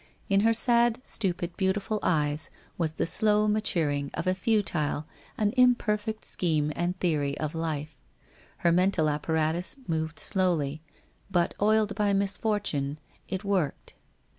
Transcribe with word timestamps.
In 0.29 0.39
her 0.39 0.51
sad. 0.55 0.99
stupid, 1.03 1.55
beautiful 1.57 1.99
eyes 2.01 2.49
was 2.75 2.93
the 2.95 3.05
slow 3.05 3.47
maturing 3.47 4.09
of 4.15 4.25
a 4.25 4.33
futile, 4.33 5.05
an 5.37 5.53
imperfect 5.55 6.25
scheme 6.25 6.73
and 6.75 6.99
theory 6.99 7.37
of 7.37 7.53
life. 7.53 7.95
ITnr 8.63 8.73
mental 8.73 9.09
apparatus 9.11 9.75
moved 9.87 10.17
slowly, 10.17 10.81
but 11.29 11.53
oiled 11.61 11.93
by 11.93 12.13
misfortune, 12.13 12.97
it 13.27 13.43
worked. 13.43 13.93